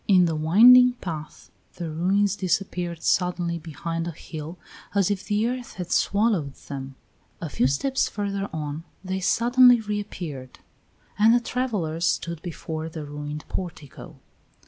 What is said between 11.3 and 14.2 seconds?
the travellers stood before the ruined portico.